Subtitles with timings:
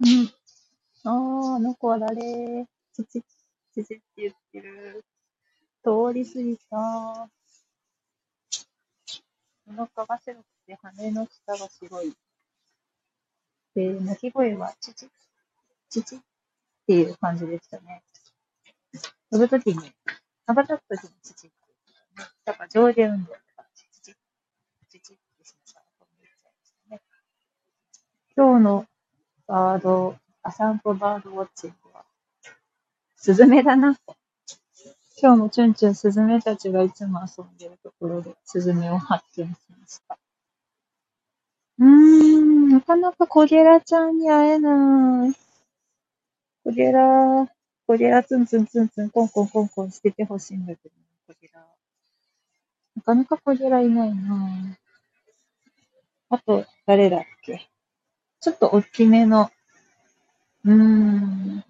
[0.00, 0.30] うん。
[1.04, 2.66] あー、あの子は誰？
[2.94, 3.22] チチ、
[3.74, 5.04] チチって言ってる。
[5.82, 7.30] 通り過ぎた。
[9.68, 12.12] お腹が白くて羽の下が白い。
[13.74, 15.08] で、鳴き声はチチ、
[15.90, 16.18] チチっ
[16.86, 18.02] ていう感じでしたね。
[19.30, 19.92] 飛ぶときに、
[20.46, 21.56] 羽ばたくときにチチって
[21.86, 22.26] 言うね。
[22.44, 24.14] だから上下運動とか、チチ、
[24.90, 27.02] チチってしながら飛んでいっちゃいましたね。
[28.36, 28.86] 今日の
[29.46, 32.04] バード、アサンコバードウォッチングは、
[33.16, 33.96] スズメだな。
[35.20, 40.18] 今日もチュンチュンスズメたちがいつも遊んでるところで、スズメを発見しました。
[41.78, 45.34] うーん、なかなかコゲラちゃんに会えない。
[46.64, 47.46] コゲラ、
[47.86, 50.94] コゲラツンツンツンツンコンコンコンコンしててほしいんだけど、
[51.28, 51.64] コゲラ。
[52.96, 54.76] なかなかコゲラいないな
[56.30, 57.68] あと、誰だっけ？
[58.40, 59.50] ちょっと大きめの、
[60.64, 61.64] うーん、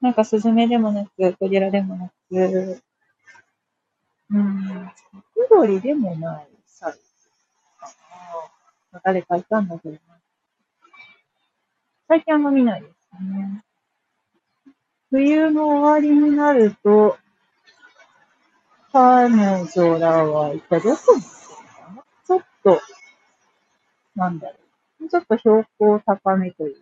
[0.00, 4.92] なんかスズメでもなく、コゲラでもなく、うーん、ム
[5.34, 6.98] クドリでもないサイズ
[7.78, 7.86] か
[8.92, 9.00] な。
[9.04, 10.00] 誰かいたんだけどな。
[12.08, 13.64] 最近あんま見ないですね。
[15.10, 17.18] 冬の終わりになると、
[18.92, 22.80] 彼女らは一体どこに行くのかなちょっと、
[24.16, 24.69] なんだろう。
[25.00, 26.80] もうちょっと標高高めというか、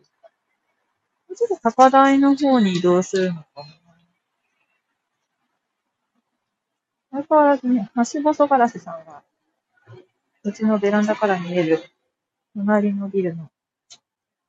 [1.28, 3.64] もうちょっと高台の方に移動するのかな。
[7.10, 9.22] 相変わらずね、ハシボソガラスさんは、
[10.42, 11.82] うちのベランダから見える
[12.54, 13.50] 隣のビルの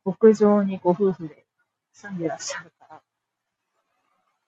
[0.04, 1.46] 屋上にご夫婦で
[1.94, 3.02] 住んでらっしゃるか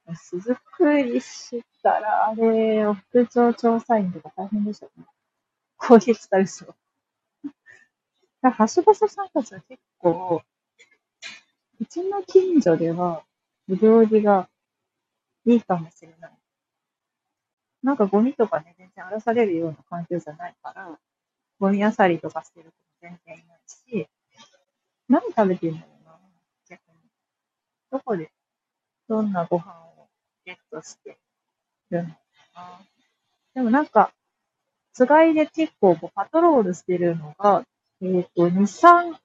[0.07, 2.97] ら、巣作りしたら、あれ、屋
[3.31, 5.05] 上調査員とか大変でしょうね。
[5.77, 6.75] 攻撃したでしょ。
[8.49, 10.41] はしぼそさんたちは結構、
[11.79, 13.23] うちの近所では、
[13.69, 14.49] お料理が
[15.45, 16.31] いいかもしれない。
[17.83, 20.99] なんかゴミとかね、全然荒らされるような環境じゃないから、
[21.59, 22.71] ゴミ漁りとかしてる
[23.01, 24.07] 子も全然いないし、
[25.07, 26.19] 何食べてんだろうな、
[26.67, 26.95] 逆に。
[27.91, 28.31] どこで、
[29.07, 30.07] どんなご飯を
[30.45, 31.17] ゲットして
[31.91, 32.15] るのか
[32.55, 32.81] な。
[33.53, 34.13] でもなんか、
[34.93, 37.65] つがいで結構こうパトロールしてるのが、
[38.01, 39.15] えっ、ー、と、2、3、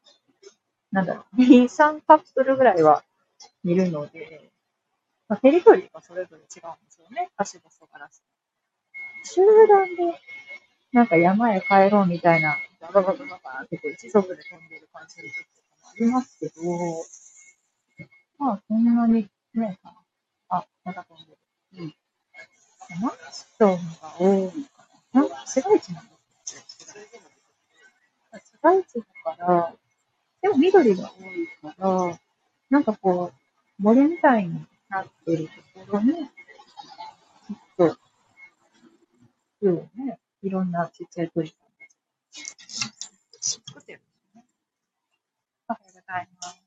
[0.93, 3.03] なんだろう、2、3カップルぐらいは
[3.65, 4.51] いるので、
[5.29, 7.31] まあ、テリトリーがそれぞれ違うんですよね。
[7.37, 8.23] ハシボソガラス。
[9.25, 10.21] 集団で、
[10.93, 16.53] なんか山へ帰ろうみたいな、ババババババってこう一族で飛んでる感じの時とかもありますけど、
[18.39, 19.79] まあそんなにね、
[20.49, 21.39] あ、また飛んでる。
[21.79, 21.95] うん。
[23.01, 25.23] マンションが多いかな。
[25.23, 26.16] なんか市街地なんで
[28.89, 29.05] すよ。
[29.05, 29.75] 市街地だから、
[30.43, 32.21] でも緑が多いから、
[32.71, 33.33] なんかこ
[33.79, 36.27] う、森みたいになってるところに、きっ
[37.77, 37.97] と
[39.59, 44.45] 服をね、いろんなちっちゃい鳥さんたち作ってるんですね。
[45.69, 46.63] おはようございます。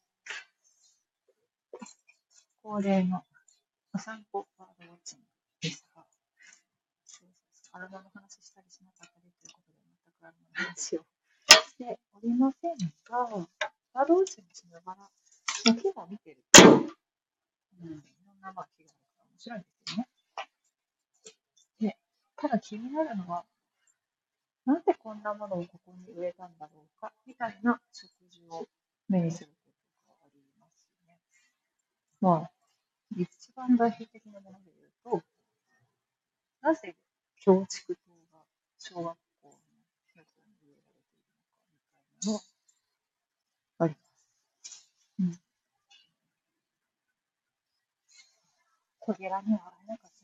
[2.63, 3.23] 恒例の
[3.93, 5.25] お散歩バードウォッチング
[5.61, 6.03] ですが、
[7.71, 11.05] 体の話したりしなかったりということで、全くあの話を
[11.79, 12.75] しておりません
[13.09, 13.47] が、
[13.93, 15.09] バードウォッチングしながら、
[15.73, 16.83] 木を見てると、うん、い
[18.25, 20.09] ろんなまあ木があるから面白いんですよね。
[22.35, 23.43] ただ気になるのは、
[24.65, 28.67] なんでこんなものをここに植えたんだろうか、みたいな食事を
[29.09, 29.71] 目にするこ
[30.05, 31.17] とがありますね。
[32.21, 32.51] まあ、
[33.15, 35.23] 一番代表的なもので言うと、
[36.61, 36.95] なぜ
[37.41, 38.43] 京畜島が
[38.77, 39.51] 小学校の
[40.15, 42.43] 横に植えられているのかみたいなのが
[43.79, 45.49] あります。
[49.07, 49.13] うん。
[49.15, 50.18] トゲラには会えなかった